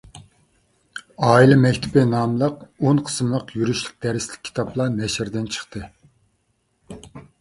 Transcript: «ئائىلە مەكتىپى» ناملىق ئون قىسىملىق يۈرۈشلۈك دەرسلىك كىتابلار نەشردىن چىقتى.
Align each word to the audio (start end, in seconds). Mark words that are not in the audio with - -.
«ئائىلە 1.25 1.57
مەكتىپى» 1.65 2.05
ناملىق 2.13 2.63
ئون 2.87 3.01
قىسىملىق 3.09 3.53
يۈرۈشلۈك 3.59 4.01
دەرسلىك 4.07 4.43
كىتابلار 4.49 4.93
نەشردىن 4.97 5.49
چىقتى. 5.59 5.87